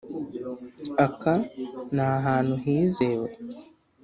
aka 1.05 1.33
ni 1.93 2.01
ahantu 2.11 2.53
hizewe? 2.63 3.29